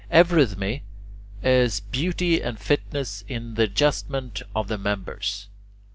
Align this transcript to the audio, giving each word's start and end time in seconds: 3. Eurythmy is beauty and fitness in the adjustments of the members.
3. 0.09 0.23
Eurythmy 0.23 0.81
is 1.43 1.79
beauty 1.79 2.41
and 2.41 2.57
fitness 2.57 3.23
in 3.27 3.53
the 3.53 3.61
adjustments 3.61 4.41
of 4.55 4.67
the 4.67 4.79
members. 4.79 5.47